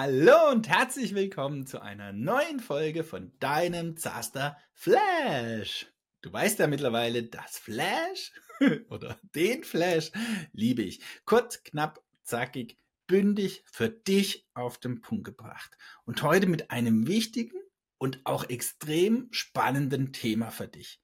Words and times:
Hallo 0.00 0.52
und 0.52 0.68
herzlich 0.68 1.12
willkommen 1.16 1.66
zu 1.66 1.82
einer 1.82 2.12
neuen 2.12 2.60
Folge 2.60 3.02
von 3.02 3.32
deinem 3.40 3.96
Zaster 3.96 4.56
Flash. 4.72 5.88
Du 6.20 6.32
weißt 6.32 6.60
ja 6.60 6.68
mittlerweile, 6.68 7.24
das 7.24 7.58
Flash 7.58 8.30
oder 8.90 9.18
den 9.34 9.64
Flash 9.64 10.12
liebe 10.52 10.82
ich. 10.82 11.00
Kurz, 11.24 11.64
knapp, 11.64 12.00
zackig, 12.22 12.78
bündig 13.08 13.64
für 13.66 13.88
dich 13.88 14.46
auf 14.54 14.78
den 14.78 15.00
Punkt 15.00 15.24
gebracht. 15.24 15.76
Und 16.04 16.22
heute 16.22 16.46
mit 16.46 16.70
einem 16.70 17.08
wichtigen 17.08 17.58
und 17.98 18.20
auch 18.22 18.48
extrem 18.48 19.26
spannenden 19.32 20.12
Thema 20.12 20.52
für 20.52 20.68
dich. 20.68 21.00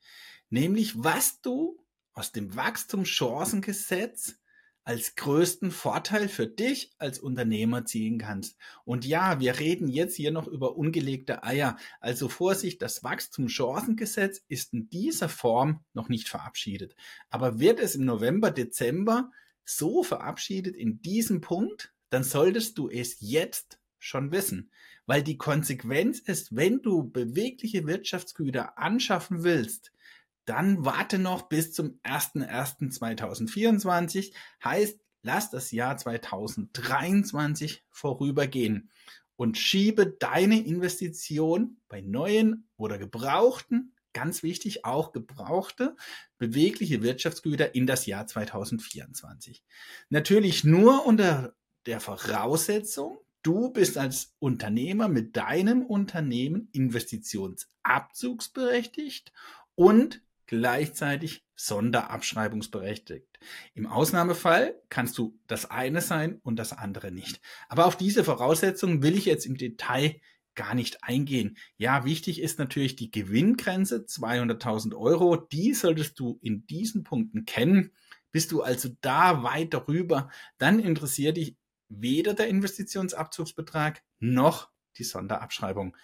Nämlich, 0.51 1.03
was 1.03 1.41
du 1.41 1.85
aus 2.13 2.31
dem 2.31 2.55
Wachstumschancengesetz 2.55 4.37
als 4.85 5.15
größten 5.17 5.71
Vorteil 5.71 6.29
für 6.29 6.47
dich 6.47 6.93
als 6.99 7.19
Unternehmer 7.19 7.87
ziehen 7.87 8.19
kannst. 8.19 8.57
Und 8.85 9.07
ja, 9.07 9.41
wir 9.41 9.59
reden 9.59 9.89
jetzt 9.89 10.15
hier 10.15 10.31
noch 10.31 10.47
über 10.47 10.77
ungelegte 10.77 11.43
Eier. 11.43 11.77
Also 12.01 12.29
Vorsicht, 12.29 12.83
das 12.83 13.03
Wachstumschancengesetz 13.03 14.43
ist 14.49 14.75
in 14.75 14.91
dieser 14.91 15.31
Form 15.31 15.81
noch 15.95 16.11
nicht 16.11 16.29
verabschiedet. 16.29 16.95
Aber 17.31 17.59
wird 17.59 17.81
es 17.81 17.95
im 17.95 18.05
November, 18.05 18.51
Dezember 18.51 19.31
so 19.65 20.03
verabschiedet 20.03 20.77
in 20.77 21.01
diesem 21.01 21.41
Punkt, 21.41 21.95
dann 22.11 22.23
solltest 22.23 22.77
du 22.77 22.91
es 22.91 23.17
jetzt 23.21 23.79
schon 23.99 24.33
wissen. 24.33 24.71
Weil 25.07 25.23
die 25.23 25.39
Konsequenz 25.39 26.19
ist, 26.19 26.55
wenn 26.55 26.83
du 26.83 27.05
bewegliche 27.05 27.87
Wirtschaftsgüter 27.87 28.79
anschaffen 28.79 29.45
willst, 29.45 29.93
dann 30.45 30.85
warte 30.85 31.19
noch 31.19 31.49
bis 31.49 31.73
zum 31.73 31.99
01.01.2024. 32.03 34.33
Heißt, 34.63 35.01
lass 35.23 35.51
das 35.51 35.73
Jahr 35.73 35.97
2023 35.97 37.85
vorübergehen 37.91 38.91
und 39.37 39.59
schiebe 39.59 40.07
deine 40.07 40.65
Investition 40.65 41.79
bei 41.89 42.01
neuen 42.01 42.69
oder 42.77 42.99
gebrauchten, 42.99 43.97
ganz 44.13 44.43
wichtig, 44.43 44.85
auch 44.85 45.13
gebrauchte, 45.13 45.95
bewegliche 46.39 47.03
Wirtschaftsgüter 47.03 47.75
in 47.75 47.87
das 47.87 48.07
Jahr 48.07 48.27
2024. 48.27 49.63
Natürlich 50.09 50.65
nur 50.65 51.05
unter 51.05 51.55
der 51.87 52.01
Voraussetzung, 52.01 53.19
du 53.43 53.69
bist 53.71 53.99
als 53.99 54.35
Unternehmer 54.39 55.09
mit 55.09 55.37
deinem 55.37 55.85
Unternehmen 55.85 56.71
investitionsabzugsberechtigt 56.73 59.33
und 59.75 60.23
gleichzeitig 60.47 61.45
sonderabschreibungsberechtigt. 61.57 63.39
Im 63.75 63.87
Ausnahmefall 63.87 64.75
kannst 64.89 65.19
du 65.19 65.39
das 65.47 65.71
eine 65.71 66.01
sein 66.01 66.41
und 66.43 66.57
das 66.57 66.73
andere 66.73 67.13
nicht. 67.13 67.41
Aber 67.69 67.87
auf 67.87 67.97
diese 67.97 68.25
Voraussetzungen 68.25 69.03
will 69.03 69.17
ich 69.17 69.25
jetzt 69.25 69.47
im 69.47 69.57
Detail 69.57 70.21
gar 70.55 70.75
nicht 70.75 71.03
eingehen. 71.03 71.57
Ja, 71.77 72.05
wichtig 72.05 72.41
ist 72.41 72.59
natürlich 72.59 72.97
die 72.97 73.11
Gewinngrenze 73.11 74.05
200.000 74.07 74.97
Euro. 74.97 75.37
Die 75.37 75.75
solltest 75.75 76.19
du 76.19 76.39
in 76.43 76.67
diesen 76.67 77.03
Punkten 77.03 77.45
kennen. 77.45 77.93
Bist 78.31 78.53
du 78.53 78.63
also 78.63 78.89
da 79.01 79.43
weit 79.43 79.75
darüber, 79.75 80.29
dann 80.59 80.81
interessiert 80.81 81.37
dich 81.37 81.57
weder 81.89 82.35
der 82.35 82.49
Investitionsabzugsbetrag 82.49 84.03
noch 84.19 84.71
die 84.99 85.05
Sonderabschreibung. 85.05 85.97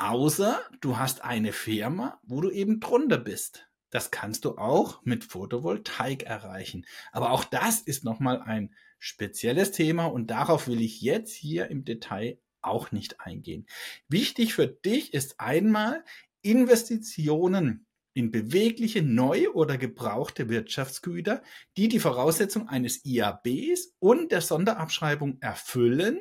Außer 0.00 0.58
du 0.80 0.96
hast 0.96 1.24
eine 1.24 1.52
Firma, 1.52 2.18
wo 2.22 2.40
du 2.40 2.50
eben 2.50 2.80
drunter 2.80 3.18
bist. 3.18 3.68
Das 3.90 4.10
kannst 4.10 4.46
du 4.46 4.56
auch 4.56 5.04
mit 5.04 5.24
Photovoltaik 5.24 6.22
erreichen. 6.22 6.86
Aber 7.12 7.32
auch 7.32 7.44
das 7.44 7.82
ist 7.82 8.02
nochmal 8.02 8.40
ein 8.40 8.74
spezielles 8.98 9.72
Thema 9.72 10.06
und 10.06 10.30
darauf 10.30 10.68
will 10.68 10.80
ich 10.80 11.02
jetzt 11.02 11.34
hier 11.34 11.68
im 11.68 11.84
Detail 11.84 12.38
auch 12.62 12.92
nicht 12.92 13.20
eingehen. 13.20 13.66
Wichtig 14.08 14.54
für 14.54 14.68
dich 14.68 15.12
ist 15.12 15.38
einmal 15.38 16.02
Investitionen 16.40 17.84
in 18.14 18.30
bewegliche, 18.30 19.02
neu 19.02 19.50
oder 19.50 19.76
gebrauchte 19.76 20.48
Wirtschaftsgüter, 20.48 21.42
die 21.76 21.88
die 21.88 22.00
Voraussetzung 22.00 22.68
eines 22.68 23.04
IABs 23.04 23.96
und 23.98 24.32
der 24.32 24.40
Sonderabschreibung 24.40 25.42
erfüllen, 25.42 26.20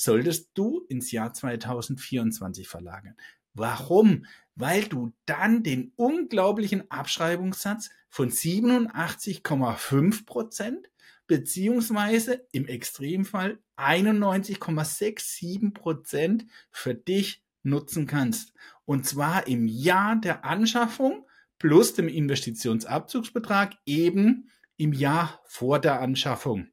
solltest 0.00 0.50
du 0.54 0.80
ins 0.88 1.12
Jahr 1.12 1.34
2024 1.34 2.68
verlagern. 2.68 3.16
Warum? 3.52 4.24
Weil 4.54 4.84
du 4.84 5.12
dann 5.26 5.62
den 5.62 5.92
unglaublichen 5.96 6.90
Abschreibungssatz 6.90 7.90
von 8.08 8.30
87,5 8.30 10.24
Prozent 10.24 10.88
beziehungsweise 11.26 12.46
im 12.52 12.66
Extremfall 12.66 13.58
91,67 13.76 15.74
Prozent 15.74 16.46
für 16.70 16.94
dich 16.94 17.44
nutzen 17.62 18.06
kannst. 18.06 18.54
Und 18.86 19.04
zwar 19.06 19.46
im 19.46 19.66
Jahr 19.66 20.16
der 20.16 20.46
Anschaffung 20.46 21.26
plus 21.58 21.92
dem 21.92 22.08
Investitionsabzugsbetrag 22.08 23.74
eben 23.84 24.50
im 24.78 24.94
Jahr 24.94 25.42
vor 25.44 25.78
der 25.78 26.00
Anschaffung. 26.00 26.68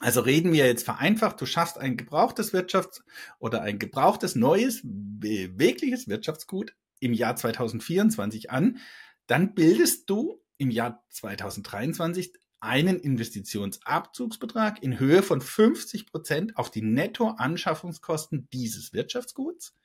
Also 0.00 0.20
reden 0.20 0.52
wir 0.52 0.66
jetzt 0.66 0.84
vereinfacht, 0.84 1.40
du 1.40 1.46
schaffst 1.46 1.78
ein 1.78 1.96
gebrauchtes 1.96 2.52
Wirtschafts- 2.52 3.02
oder 3.40 3.62
ein 3.62 3.78
gebrauchtes 3.78 4.36
neues, 4.36 4.80
bewegliches 4.84 6.06
Wirtschaftsgut 6.06 6.74
im 7.00 7.12
Jahr 7.12 7.34
2024 7.34 8.50
an, 8.50 8.78
dann 9.26 9.54
bildest 9.54 10.08
du 10.08 10.40
im 10.56 10.70
Jahr 10.70 11.04
2023 11.10 12.32
einen 12.60 12.98
Investitionsabzugsbetrag 12.98 14.82
in 14.82 14.98
Höhe 14.98 15.22
von 15.22 15.40
50 15.40 16.06
Prozent 16.06 16.56
auf 16.56 16.70
die 16.70 16.82
Nettoanschaffungskosten 16.82 18.48
dieses 18.52 18.92
Wirtschaftsguts. 18.92 19.76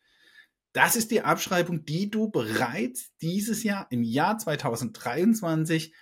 Das 0.74 0.96
ist 0.96 1.12
die 1.12 1.22
Abschreibung, 1.22 1.86
die 1.86 2.10
du 2.10 2.30
bereits 2.30 3.16
dieses 3.22 3.64
Jahr 3.64 3.88
im 3.92 4.02
Jahr 4.02 4.40
2023 4.40 5.94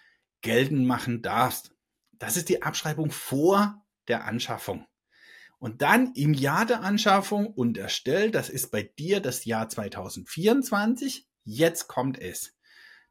geltend 0.42 0.88
machen 0.88 1.22
darfst. 1.22 1.76
Das 2.14 2.38
ist 2.38 2.48
die 2.48 2.62
Abschreibung 2.62 3.12
vor 3.12 3.81
der 4.08 4.26
Anschaffung. 4.26 4.86
Und 5.60 5.82
dann 5.84 6.14
im 6.16 6.34
Jahr 6.34 6.66
der 6.66 6.82
Anschaffung 6.82 7.48
unterstellt, 7.48 8.34
das 8.34 8.50
ist 8.50 8.72
bei 8.72 8.82
dir 8.84 9.20
das 9.20 9.46
Jahr 9.46 9.70
2024, 9.70 11.28
jetzt 11.44 11.88
kommt 11.88 12.20
es. 12.20 12.58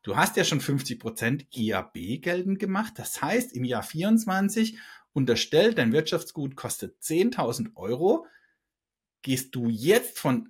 Du 0.03 0.17
hast 0.17 0.37
ja 0.37 0.45
schon 0.45 0.61
50% 0.61 1.47
IAB 1.53 2.23
geltend 2.23 2.59
gemacht. 2.59 2.95
Das 2.97 3.21
heißt, 3.21 3.53
im 3.53 3.65
Jahr 3.65 3.83
24 3.83 4.79
unterstellt, 5.13 5.79
dein 5.79 5.93
Wirtschaftsgut 5.93 6.57
kostet 6.57 7.01
10.000 7.03 7.77
Euro. 7.77 8.27
Gehst 9.23 9.55
du 9.55 9.69
jetzt 9.69 10.19
von 10.19 10.49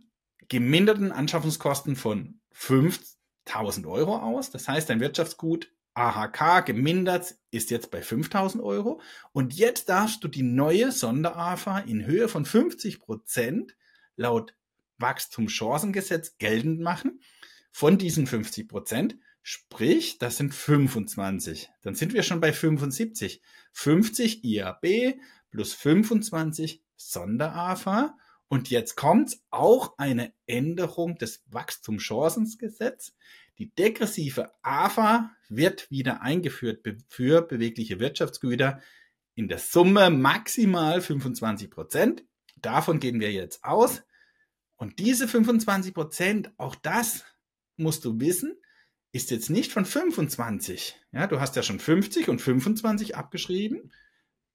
geminderten 0.48 1.12
Anschaffungskosten 1.12 1.96
von 1.96 2.40
5.000 2.54 3.86
Euro 3.88 4.16
aus. 4.18 4.50
Das 4.50 4.68
heißt, 4.68 4.88
dein 4.88 5.00
Wirtschaftsgut 5.00 5.72
AHK 5.94 6.64
gemindert 6.66 7.36
ist 7.50 7.70
jetzt 7.70 7.90
bei 7.90 8.02
5000 8.02 8.62
Euro. 8.62 9.00
Und 9.32 9.54
jetzt 9.54 9.88
darfst 9.88 10.22
du 10.22 10.28
die 10.28 10.42
neue 10.42 10.92
Sonderafa 10.92 11.80
in 11.80 12.06
Höhe 12.06 12.28
von 12.28 12.44
50 12.44 13.00
Prozent 13.00 13.76
laut 14.16 14.54
Wachstumschancengesetz 14.98 16.38
geltend 16.38 16.80
machen. 16.80 17.20
Von 17.72 17.98
diesen 17.98 18.26
50 18.26 18.68
Prozent, 18.68 19.16
sprich, 19.42 20.18
das 20.18 20.36
sind 20.36 20.54
25. 20.54 21.70
Dann 21.82 21.94
sind 21.94 22.12
wir 22.12 22.22
schon 22.22 22.40
bei 22.40 22.52
75. 22.52 23.42
50 23.72 24.44
IAB 24.44 25.16
plus 25.50 25.74
25 25.74 26.82
Sonderafa. 26.96 28.16
Und 28.50 28.68
jetzt 28.68 28.96
kommt 28.96 29.38
auch 29.50 29.96
eine 29.96 30.32
Änderung 30.48 31.16
des 31.18 31.44
Wachstumschancengesetz. 31.46 33.14
Die 33.58 33.72
degressive 33.72 34.50
AFA 34.62 35.30
wird 35.48 35.88
wieder 35.92 36.22
eingeführt 36.22 36.84
für 37.06 37.42
bewegliche 37.42 38.00
Wirtschaftsgüter 38.00 38.80
in 39.36 39.46
der 39.46 39.58
Summe 39.58 40.10
maximal 40.10 41.00
25 41.00 41.70
Prozent. 41.70 42.24
Davon 42.56 42.98
gehen 42.98 43.20
wir 43.20 43.30
jetzt 43.30 43.62
aus. 43.62 44.02
Und 44.74 44.98
diese 44.98 45.28
25 45.28 45.94
Prozent, 45.94 46.50
auch 46.56 46.74
das 46.74 47.24
musst 47.76 48.04
du 48.04 48.18
wissen, 48.18 48.56
ist 49.12 49.30
jetzt 49.30 49.50
nicht 49.50 49.70
von 49.70 49.84
25. 49.84 50.96
Ja, 51.12 51.28
du 51.28 51.38
hast 51.38 51.54
ja 51.54 51.62
schon 51.62 51.78
50 51.78 52.28
und 52.28 52.40
25 52.40 53.14
abgeschrieben. 53.14 53.92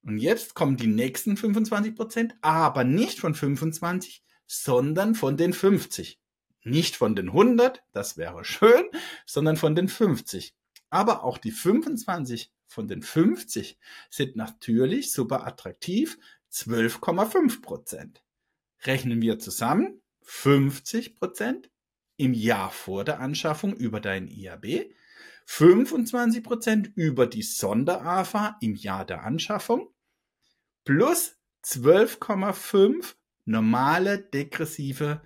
Und 0.06 0.18
jetzt 0.18 0.54
kommen 0.54 0.76
die 0.76 0.86
nächsten 0.86 1.36
25 1.36 1.96
Prozent, 1.96 2.36
aber 2.40 2.84
nicht 2.84 3.18
von 3.18 3.34
25, 3.34 4.22
sondern 4.46 5.16
von 5.16 5.36
den 5.36 5.52
50. 5.52 6.20
Nicht 6.62 6.94
von 6.94 7.16
den 7.16 7.30
100, 7.30 7.82
das 7.92 8.16
wäre 8.16 8.44
schön, 8.44 8.84
sondern 9.26 9.56
von 9.56 9.74
den 9.74 9.88
50. 9.88 10.54
Aber 10.90 11.24
auch 11.24 11.38
die 11.38 11.50
25 11.50 12.52
von 12.68 12.86
den 12.86 13.02
50 13.02 13.78
sind 14.08 14.36
natürlich 14.36 15.10
super 15.10 15.44
attraktiv, 15.44 16.18
12,5 16.52 17.60
Prozent. 17.60 18.22
Rechnen 18.84 19.20
wir 19.20 19.40
zusammen 19.40 20.02
50 20.22 21.16
Prozent 21.16 21.68
im 22.16 22.32
Jahr 22.32 22.70
vor 22.70 23.02
der 23.02 23.18
Anschaffung 23.18 23.74
über 23.74 23.98
dein 23.98 24.28
IAB, 24.28 24.88
25 25.46 26.44
Prozent 26.44 26.92
über 26.94 27.26
die 27.26 27.42
Sonder-AFA 27.42 28.56
im 28.60 28.76
Jahr 28.76 29.04
der 29.04 29.24
Anschaffung 29.24 29.92
plus 30.86 31.36
12,5 31.64 33.16
normale 33.44 34.18
degressive 34.18 35.20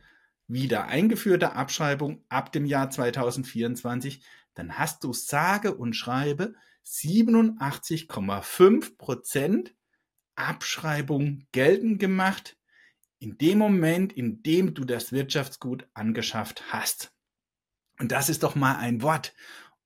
wieder 0.49 0.87
eingeführte 0.87 1.53
Abschreibung 1.53 2.25
ab 2.29 2.51
dem 2.51 2.67
Jahr 2.67 2.91
2024, 2.91 4.25
dann 4.55 4.79
hast 4.79 5.05
du 5.05 5.12
sage 5.12 5.77
und 5.77 5.95
schreibe 5.95 6.57
87,5 6.85 8.97
Prozent 8.97 9.77
Abschreibung 10.35 11.47
geltend 11.53 12.01
gemacht 12.01 12.57
in 13.21 13.39
dem 13.39 13.59
Moment, 13.59 14.12
in 14.15 14.43
dem 14.43 14.75
du 14.75 14.85
das 14.85 15.12
Wirtschaftsgut 15.12 15.87
angeschafft 15.93 16.73
hast. 16.73 17.12
Und 17.99 18.12
das 18.12 18.31
ist 18.31 18.43
doch 18.43 18.55
mal 18.55 18.77
ein 18.77 19.03
Wort. 19.03 19.35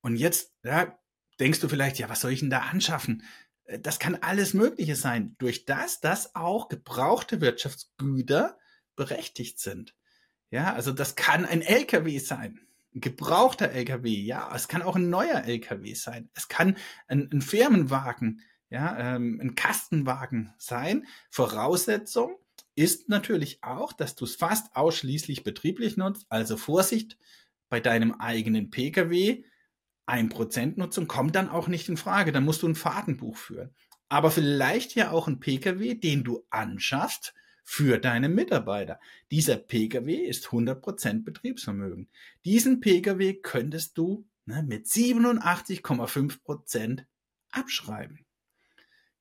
Und 0.00 0.16
jetzt 0.16 0.54
ja, 0.62 0.96
denkst 1.40 1.60
du 1.60 1.68
vielleicht, 1.68 1.98
ja, 1.98 2.08
was 2.08 2.20
soll 2.20 2.30
ich 2.30 2.40
denn 2.40 2.50
da 2.50 2.60
anschaffen? 2.60 3.24
Äh, 3.64 3.78
das 3.80 3.98
kann 3.98 4.16
alles 4.16 4.54
Mögliche 4.54 4.96
sein, 4.96 5.36
durch 5.38 5.64
das, 5.64 6.00
dass 6.00 6.34
auch 6.34 6.68
gebrauchte 6.68 7.40
Wirtschaftsgüter 7.40 8.58
berechtigt 8.96 9.58
sind. 9.58 9.94
Ja, 10.50 10.72
also 10.72 10.92
das 10.92 11.16
kann 11.16 11.44
ein 11.44 11.62
LKW 11.62 12.18
sein, 12.18 12.60
ein 12.94 13.00
gebrauchter 13.00 13.70
LKW, 13.70 14.08
ja, 14.08 14.52
es 14.54 14.68
kann 14.68 14.82
auch 14.82 14.94
ein 14.94 15.10
neuer 15.10 15.42
LKW 15.44 15.94
sein, 15.94 16.30
es 16.34 16.48
kann 16.48 16.76
ein, 17.08 17.28
ein 17.32 17.42
Firmenwagen, 17.42 18.40
ja, 18.70 19.16
ähm, 19.16 19.40
ein 19.42 19.54
Kastenwagen 19.56 20.52
sein. 20.58 21.06
Voraussetzung 21.30 22.36
ist 22.76 23.08
natürlich 23.08 23.62
auch, 23.62 23.92
dass 23.92 24.14
du 24.14 24.24
es 24.24 24.36
fast 24.36 24.74
ausschließlich 24.76 25.44
betrieblich 25.44 25.96
nutzt. 25.96 26.26
Also 26.28 26.56
Vorsicht, 26.56 27.16
bei 27.68 27.80
deinem 27.80 28.12
eigenen 28.12 28.70
Pkw 28.70 29.44
ein 30.06 30.28
Prozent 30.28 30.76
Nutzung 30.76 31.08
kommt 31.08 31.34
dann 31.34 31.48
auch 31.48 31.68
nicht 31.68 31.88
in 31.88 31.96
Frage. 31.96 32.32
Dann 32.32 32.44
musst 32.44 32.62
du 32.62 32.68
ein 32.68 32.74
Fahrtenbuch 32.74 33.36
führen. 33.36 33.74
Aber 34.08 34.30
vielleicht 34.30 34.94
ja 34.94 35.10
auch 35.10 35.28
ein 35.28 35.40
Pkw, 35.40 35.94
den 35.94 36.24
du 36.24 36.44
anschaffst, 36.50 37.34
für 37.64 37.98
deine 37.98 38.28
Mitarbeiter. 38.28 39.00
Dieser 39.30 39.56
Pkw 39.56 40.14
ist 40.14 40.48
100% 40.48 41.24
Betriebsvermögen. 41.24 42.10
Diesen 42.44 42.80
Pkw 42.80 43.40
könntest 43.40 43.96
du 43.96 44.26
ne, 44.44 44.62
mit 44.62 44.84
87,5% 44.86 47.04
abschreiben. 47.50 48.26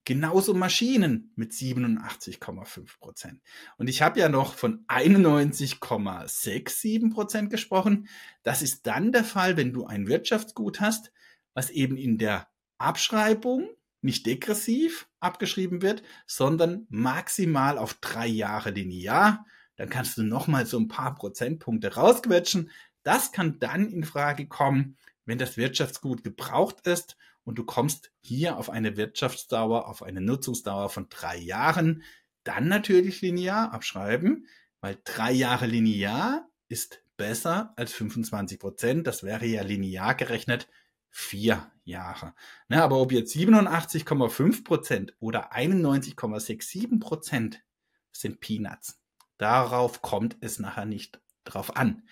Genauso 0.05 0.53
Maschinen 0.53 1.31
mit 1.35 1.53
87,5% 1.53 3.39
Und 3.77 3.87
ich 3.87 4.01
habe 4.01 4.19
ja 4.19 4.27
noch 4.27 4.53
von 4.53 4.85
91,67% 4.87 7.47
gesprochen. 7.47 8.09
Das 8.43 8.61
ist 8.61 8.85
dann 8.85 9.13
der 9.13 9.23
Fall, 9.23 9.55
wenn 9.55 9.71
du 9.71 9.85
ein 9.85 10.07
Wirtschaftsgut 10.07 10.81
hast, 10.81 11.13
was 11.53 11.69
eben 11.69 11.95
in 11.95 12.17
der 12.17 12.49
Abschreibung 12.77 13.69
nicht 14.01 14.25
degressiv 14.25 15.07
abgeschrieben 15.21 15.81
wird, 15.81 16.03
sondern 16.27 16.85
maximal 16.89 17.77
auf 17.77 17.93
drei 17.93 18.27
Jahre 18.27 18.71
linear. 18.71 19.45
Dann 19.77 19.89
kannst 19.89 20.17
du 20.17 20.23
nochmal 20.23 20.65
so 20.65 20.77
ein 20.77 20.89
paar 20.89 21.15
Prozentpunkte 21.15 21.95
rausquetschen. 21.95 22.71
Das 23.03 23.31
kann 23.31 23.57
dann 23.59 23.89
in 23.89 24.03
Frage 24.03 24.47
kommen, 24.47 24.97
wenn 25.25 25.37
das 25.37 25.55
Wirtschaftsgut 25.55 26.25
gebraucht 26.25 26.85
ist 26.87 27.15
und 27.43 27.57
du 27.57 27.65
kommst 27.65 28.11
hier 28.21 28.57
auf 28.57 28.69
eine 28.69 28.97
Wirtschaftsdauer, 28.97 29.87
auf 29.87 30.03
eine 30.03 30.21
Nutzungsdauer 30.21 30.89
von 30.89 31.07
drei 31.09 31.37
Jahren. 31.37 32.03
Dann 32.43 32.67
natürlich 32.67 33.21
linear 33.21 33.73
abschreiben, 33.73 34.47
weil 34.81 34.97
drei 35.03 35.31
Jahre 35.31 35.65
linear 35.65 36.49
ist 36.67 37.03
besser 37.17 37.73
als 37.75 37.93
25 37.93 38.59
Prozent. 38.59 39.07
Das 39.07 39.23
wäre 39.23 39.45
ja 39.45 39.61
linear 39.61 40.15
gerechnet 40.15 40.67
vier 41.09 41.71
Jahre. 41.83 42.33
Ne, 42.69 42.81
aber 42.81 42.97
ob 42.97 43.11
jetzt 43.11 43.35
87,5 43.35 44.63
Prozent 44.63 45.13
oder 45.19 45.53
91,67 45.53 46.99
Prozent 46.99 47.63
sind 48.11 48.39
Peanuts. 48.39 48.99
Darauf 49.37 50.01
kommt 50.01 50.37
es 50.41 50.59
nachher 50.59 50.85
nicht 50.85 51.21
drauf 51.43 51.75
an. 51.75 52.03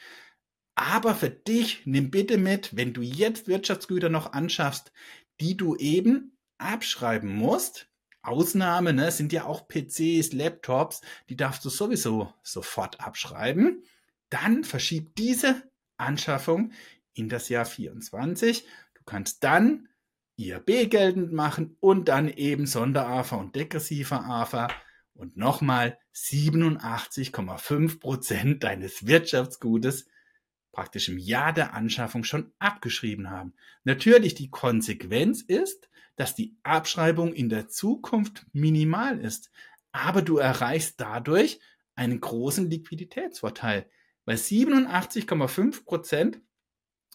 Aber 0.75 1.15
für 1.15 1.29
dich 1.29 1.85
nimm 1.85 2.11
bitte 2.11 2.37
mit, 2.37 2.75
wenn 2.75 2.93
du 2.93 3.01
jetzt 3.01 3.47
Wirtschaftsgüter 3.47 4.09
noch 4.09 4.33
anschaffst, 4.33 4.91
die 5.41 5.57
du 5.57 5.75
eben 5.75 6.37
abschreiben 6.57 7.35
musst. 7.35 7.87
Ausnahme 8.21 8.93
ne, 8.93 9.11
sind 9.11 9.33
ja 9.33 9.45
auch 9.45 9.67
PCs, 9.67 10.31
Laptops, 10.33 11.01
die 11.27 11.35
darfst 11.35 11.65
du 11.65 11.69
sowieso 11.69 12.31
sofort 12.43 13.01
abschreiben. 13.01 13.83
Dann 14.29 14.63
verschieb 14.63 15.15
diese 15.15 15.63
Anschaffung 15.97 16.71
in 17.13 17.27
das 17.27 17.49
Jahr 17.49 17.65
24 17.65 18.65
Du 19.01 19.05
kannst 19.05 19.43
dann 19.43 19.89
IAB 20.37 20.91
geltend 20.91 21.33
machen 21.33 21.75
und 21.79 22.07
dann 22.07 22.29
eben 22.29 22.67
Sonderafa 22.67 23.35
und 23.35 23.55
degressiver 23.55 24.23
AFA 24.23 24.67
und 25.15 25.37
nochmal 25.37 25.97
87,5 26.13 27.99
Prozent 27.99 28.63
deines 28.63 29.07
Wirtschaftsgutes 29.07 30.05
praktisch 30.71 31.09
im 31.09 31.17
Jahr 31.17 31.53
der 31.53 31.73
Anschaffung 31.73 32.23
schon 32.23 32.51
abgeschrieben 32.59 33.29
haben. 33.29 33.53
Natürlich 33.83 34.35
die 34.35 34.49
Konsequenz 34.49 35.41
ist, 35.41 35.89
dass 36.15 36.35
die 36.35 36.55
Abschreibung 36.63 37.33
in 37.33 37.49
der 37.49 37.67
Zukunft 37.67 38.45
minimal 38.53 39.19
ist, 39.19 39.51
aber 39.91 40.21
du 40.21 40.37
erreichst 40.37 40.99
dadurch 41.01 41.59
einen 41.95 42.21
großen 42.21 42.69
Liquiditätsvorteil, 42.69 43.89
weil 44.25 44.37
87,5 44.37 45.83
Prozent 45.83 46.41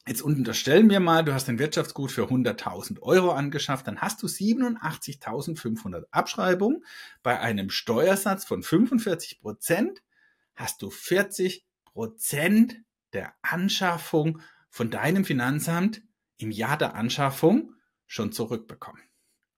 Jetzt 0.08 0.22
unterstellen 0.22 0.88
wir 0.88 1.00
mal, 1.00 1.24
du 1.24 1.34
hast 1.34 1.48
ein 1.48 1.58
Wirtschaftsgut 1.58 2.12
für 2.12 2.26
100.000 2.26 3.02
Euro 3.02 3.32
angeschafft, 3.32 3.88
dann 3.88 4.00
hast 4.00 4.22
du 4.22 4.28
87.500 4.28 6.04
Abschreibungen. 6.12 6.84
Bei 7.24 7.40
einem 7.40 7.70
Steuersatz 7.70 8.44
von 8.44 8.62
45 8.62 9.40
Prozent 9.40 10.04
hast 10.54 10.80
du 10.80 10.90
40 10.90 11.66
Prozent 11.86 12.76
der 13.12 13.34
Anschaffung 13.42 14.40
von 14.70 14.90
deinem 14.90 15.24
Finanzamt 15.24 16.02
im 16.38 16.50
Jahr 16.50 16.76
der 16.76 16.94
Anschaffung 16.94 17.74
schon 18.06 18.32
zurückbekommen. 18.32 19.02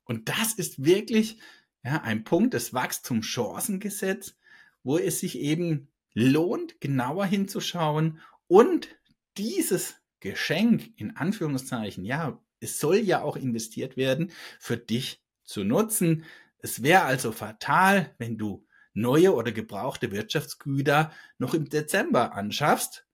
Und 0.05 0.29
das 0.29 0.55
ist 0.55 0.85
wirklich 0.85 1.41
ja, 1.83 2.03
ein 2.03 2.25
Punkt 2.25 2.55
des 2.55 2.73
Wachstumschancengesetz, 2.73 4.37
wo 4.83 4.97
es 4.97 5.21
sich 5.21 5.39
eben 5.39 5.89
lohnt, 6.15 6.81
genauer 6.81 7.27
hinzuschauen 7.27 8.21
und 8.47 8.89
dieses 9.37 9.97
Geschenk 10.21 10.91
in 10.97 11.17
Anführungszeichen, 11.17 12.05
ja, 12.05 12.43
es 12.61 12.81
soll 12.81 12.97
ja 12.97 13.23
auch 13.23 13.37
investiert 13.37 13.97
werden, 13.97 14.33
für 14.59 14.77
dich 14.77 15.23
zu 15.45 15.63
nutzen. 15.63 16.25
Es 16.59 16.83
wäre 16.83 17.03
also 17.03 17.31
fatal, 17.31 18.15
wenn 18.19 18.37
du 18.37 18.67
neue 18.95 19.35
oder 19.35 19.53
gebrauchte 19.53 20.11
Wirtschaftsgüter 20.11 21.13
noch 21.39 21.55
im 21.55 21.69
Dezember 21.69 22.35
anschaffst 22.35 23.08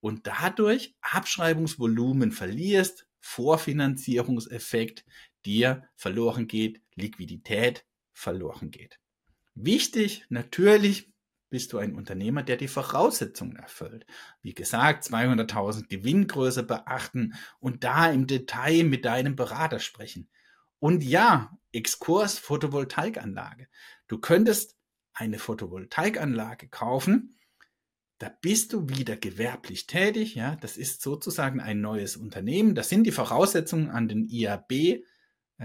und 0.00 0.26
dadurch 0.26 0.94
Abschreibungsvolumen 1.00 2.32
verlierst, 2.32 3.06
Vorfinanzierungseffekt 3.20 5.04
dir 5.44 5.88
verloren 5.96 6.46
geht, 6.46 6.80
Liquidität 6.94 7.84
verloren 8.12 8.70
geht. 8.70 8.98
Wichtig 9.54 10.24
natürlich 10.28 11.12
bist 11.50 11.72
du 11.72 11.78
ein 11.78 11.94
Unternehmer, 11.94 12.42
der 12.42 12.56
die 12.56 12.68
Voraussetzungen 12.68 13.56
erfüllt. 13.56 14.06
Wie 14.40 14.54
gesagt, 14.54 15.04
200.000 15.04 15.88
Gewinngröße 15.88 16.62
beachten 16.62 17.34
und 17.58 17.82
da 17.82 18.10
im 18.10 18.26
Detail 18.26 18.84
mit 18.84 19.04
deinem 19.04 19.34
Berater 19.36 19.80
sprechen. 19.80 20.30
Und 20.78 21.02
ja, 21.02 21.50
Exkurs 21.72 22.38
Photovoltaikanlage. 22.38 23.68
Du 24.08 24.18
könntest 24.18 24.76
eine 25.12 25.38
Photovoltaikanlage 25.38 26.68
kaufen. 26.68 27.36
Da 28.20 28.28
bist 28.28 28.74
du 28.74 28.86
wieder 28.90 29.16
gewerblich 29.16 29.86
tätig. 29.86 30.34
Ja, 30.34 30.54
das 30.56 30.76
ist 30.76 31.00
sozusagen 31.00 31.58
ein 31.58 31.80
neues 31.80 32.18
Unternehmen. 32.18 32.74
Da 32.74 32.82
sind 32.82 33.04
die 33.04 33.12
Voraussetzungen 33.12 33.88
an 33.88 34.08
den 34.08 34.28
IAB 34.28 34.72
äh, 34.72 35.00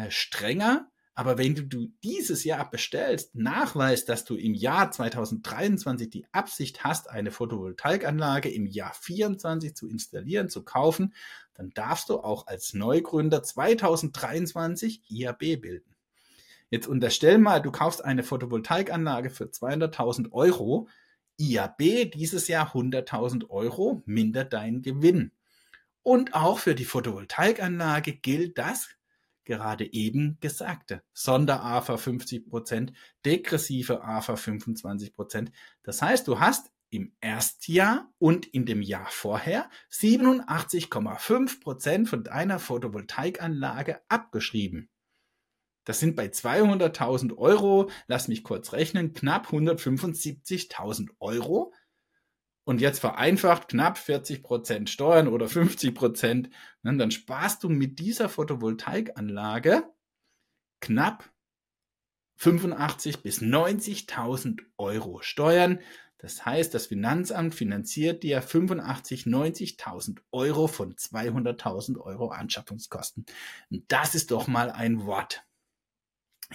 strenger. 0.07 0.89
Aber 1.13 1.37
wenn 1.37 1.53
du, 1.55 1.87
dieses 2.01 2.45
Jahr 2.45 2.69
bestellst, 2.69 3.35
nachweist, 3.35 4.07
dass 4.07 4.23
du 4.23 4.35
im 4.35 4.53
Jahr 4.53 4.89
2023 4.89 6.09
die 6.09 6.27
Absicht 6.31 6.85
hast, 6.85 7.09
eine 7.09 7.31
Photovoltaikanlage 7.31 8.49
im 8.49 8.67
Jahr 8.67 8.93
24 8.93 9.75
zu 9.75 9.89
installieren, 9.89 10.47
zu 10.47 10.63
kaufen, 10.63 11.13
dann 11.55 11.71
darfst 11.71 12.07
du 12.07 12.19
auch 12.19 12.47
als 12.47 12.73
Neugründer 12.73 13.43
2023 13.43 15.03
IAB 15.09 15.61
bilden. 15.61 15.93
Jetzt 16.69 16.87
unterstell 16.87 17.37
mal, 17.37 17.61
du 17.61 17.71
kaufst 17.71 18.03
eine 18.03 18.23
Photovoltaikanlage 18.23 19.29
für 19.29 19.45
200.000 19.45 20.31
Euro. 20.31 20.87
IAB 21.37 22.11
dieses 22.13 22.47
Jahr 22.47 22.73
100.000 22.73 23.49
Euro 23.49 24.01
mindert 24.05 24.53
deinen 24.53 24.81
Gewinn. 24.81 25.31
Und 26.03 26.33
auch 26.33 26.59
für 26.59 26.75
die 26.75 26.85
Photovoltaikanlage 26.85 28.13
gilt 28.13 28.57
das 28.57 28.89
gerade 29.45 29.91
eben 29.93 30.37
gesagte. 30.41 31.03
Sonder-AFA 31.13 31.97
50 31.97 32.47
Prozent, 32.47 32.93
degressive 33.25 34.03
AFA 34.03 34.35
25 34.35 35.13
Prozent. 35.13 35.51
Das 35.83 36.01
heißt, 36.01 36.27
du 36.27 36.39
hast 36.39 36.71
im 36.89 37.13
Erstjahr 37.21 38.11
und 38.17 38.45
in 38.45 38.65
dem 38.65 38.81
Jahr 38.81 39.07
vorher 39.09 39.69
87,5 39.91 41.61
Prozent 41.61 42.09
von 42.09 42.23
deiner 42.23 42.59
Photovoltaikanlage 42.59 44.01
abgeschrieben. 44.07 44.89
Das 45.85 45.99
sind 45.99 46.15
bei 46.15 46.25
200.000 46.27 47.37
Euro, 47.37 47.89
lass 48.07 48.27
mich 48.27 48.43
kurz 48.43 48.73
rechnen, 48.73 49.13
knapp 49.13 49.47
175.000 49.47 51.11
Euro. 51.19 51.73
Und 52.65 52.81
jetzt 52.81 52.99
vereinfacht 52.99 53.69
knapp 53.69 53.99
40 53.99 54.41
Prozent 54.41 54.89
Steuern 54.89 55.27
oder 55.27 55.47
50 55.47 55.93
Prozent. 55.93 56.49
Ne, 56.81 56.97
dann 56.97 57.11
sparst 57.11 57.63
du 57.63 57.69
mit 57.69 57.99
dieser 57.99 58.27
Photovoltaikanlage 58.27 59.83
knapp 60.81 61.29
85 62.37 63.21
bis 63.21 63.41
90.000 63.41 64.61
Euro 64.77 65.21
Steuern. 65.21 65.79
Das 66.17 66.43
heißt, 66.43 66.73
das 66.73 66.87
Finanzamt 66.87 67.53
finanziert 67.53 68.23
dir 68.23 68.41
85, 68.41 69.25
90.000 69.25 70.19
Euro 70.31 70.67
von 70.67 70.95
200.000 70.95 71.99
Euro 71.99 72.29
Anschaffungskosten. 72.29 73.25
Und 73.69 73.83
das 73.89 74.15
ist 74.15 74.31
doch 74.31 74.47
mal 74.47 74.71
ein 74.71 75.05
Wort. 75.05 75.45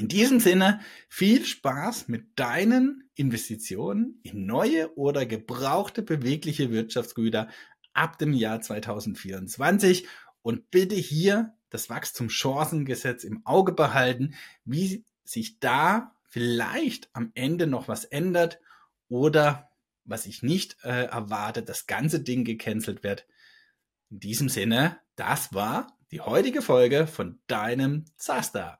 In 0.01 0.09
diesem 0.09 0.41
Sinne, 0.41 0.81
viel 1.11 1.45
Spaß 1.45 2.09
mit 2.09 2.39
deinen 2.39 3.11
Investitionen 3.17 4.19
in 4.23 4.47
neue 4.47 4.97
oder 4.97 5.27
gebrauchte 5.27 6.01
bewegliche 6.01 6.71
Wirtschaftsgüter 6.71 7.51
ab 7.93 8.17
dem 8.17 8.33
Jahr 8.33 8.63
2024 8.63 10.09
und 10.41 10.71
bitte 10.71 10.95
hier 10.95 11.53
das 11.69 11.91
Wachstumschancengesetz 11.91 13.25
im 13.25 13.45
Auge 13.45 13.73
behalten, 13.73 14.33
wie 14.65 15.05
sich 15.23 15.61
da 15.61 16.17
vielleicht 16.31 17.11
am 17.15 17.31
Ende 17.35 17.67
noch 17.67 17.87
was 17.87 18.07
ändert 18.07 18.59
oder 19.11 19.69
was 20.05 20.25
ich 20.25 20.43
nicht 20.43 20.79
äh, 20.83 21.09
erwarte, 21.09 21.63
das 21.63 21.87
ganze 21.87 22.21
Ding 22.21 22.45
gecancelt 22.45 23.03
wird. 23.03 23.27
In 24.09 24.21
diesem 24.21 24.49
Sinne, 24.49 24.99
das 25.17 25.53
war 25.53 25.99
die 26.11 26.23
heutige 26.23 26.63
Folge 26.63 27.07
von 27.07 27.39
deinem 27.49 28.07
Zaster. 28.17 28.80